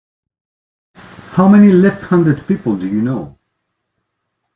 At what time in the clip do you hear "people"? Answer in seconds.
2.47-2.75